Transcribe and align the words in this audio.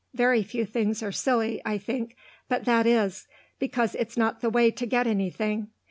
"Very 0.15 0.41
few 0.41 0.65
things 0.65 1.03
are 1.03 1.11
silly, 1.11 1.61
I 1.63 1.77
think, 1.77 2.15
but 2.49 2.65
that 2.65 2.87
is, 2.87 3.27
because 3.59 3.93
it's 3.93 4.17
not 4.17 4.41
the 4.41 4.49
way 4.49 4.71
to 4.71 4.87
get 4.87 5.05
anything. 5.05 5.67